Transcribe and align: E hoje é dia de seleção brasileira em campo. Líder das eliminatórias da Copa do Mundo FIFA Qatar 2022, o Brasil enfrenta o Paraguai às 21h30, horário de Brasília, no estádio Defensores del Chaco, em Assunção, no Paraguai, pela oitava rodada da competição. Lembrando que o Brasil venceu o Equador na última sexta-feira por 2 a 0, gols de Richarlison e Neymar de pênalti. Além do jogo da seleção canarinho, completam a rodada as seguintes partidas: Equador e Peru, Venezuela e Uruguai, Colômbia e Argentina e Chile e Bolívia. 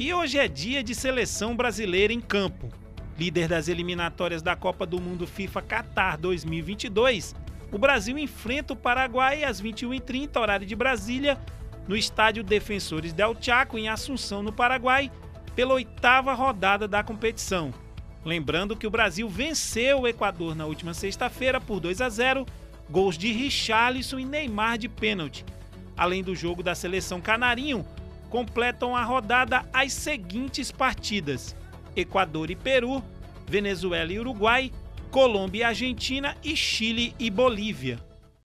E 0.00 0.14
hoje 0.14 0.38
é 0.38 0.48
dia 0.48 0.82
de 0.82 0.94
seleção 0.94 1.54
brasileira 1.54 2.10
em 2.10 2.22
campo. 2.22 2.70
Líder 3.18 3.46
das 3.46 3.68
eliminatórias 3.68 4.40
da 4.40 4.56
Copa 4.56 4.86
do 4.86 4.98
Mundo 4.98 5.26
FIFA 5.26 5.60
Qatar 5.60 6.18
2022, 6.18 7.36
o 7.70 7.76
Brasil 7.76 8.16
enfrenta 8.16 8.72
o 8.72 8.76
Paraguai 8.76 9.44
às 9.44 9.60
21h30, 9.60 10.40
horário 10.40 10.66
de 10.66 10.74
Brasília, 10.74 11.38
no 11.86 11.94
estádio 11.94 12.42
Defensores 12.42 13.12
del 13.12 13.36
Chaco, 13.38 13.76
em 13.76 13.90
Assunção, 13.90 14.42
no 14.42 14.54
Paraguai, 14.54 15.12
pela 15.54 15.74
oitava 15.74 16.32
rodada 16.32 16.88
da 16.88 17.04
competição. 17.04 17.70
Lembrando 18.24 18.78
que 18.78 18.86
o 18.86 18.90
Brasil 18.90 19.28
venceu 19.28 20.00
o 20.00 20.08
Equador 20.08 20.54
na 20.54 20.64
última 20.64 20.94
sexta-feira 20.94 21.60
por 21.60 21.78
2 21.78 22.00
a 22.00 22.08
0, 22.08 22.46
gols 22.88 23.18
de 23.18 23.30
Richarlison 23.32 24.18
e 24.18 24.24
Neymar 24.24 24.78
de 24.78 24.88
pênalti. 24.88 25.44
Além 25.94 26.22
do 26.22 26.34
jogo 26.34 26.62
da 26.62 26.74
seleção 26.74 27.20
canarinho, 27.20 27.84
completam 28.30 28.96
a 28.96 29.02
rodada 29.02 29.66
as 29.72 29.92
seguintes 29.92 30.70
partidas: 30.70 31.54
Equador 31.94 32.50
e 32.50 32.56
Peru, 32.56 33.02
Venezuela 33.46 34.12
e 34.12 34.18
Uruguai, 34.18 34.72
Colômbia 35.10 35.60
e 35.60 35.64
Argentina 35.64 36.36
e 36.42 36.56
Chile 36.56 37.14
e 37.18 37.28
Bolívia. 37.28 38.09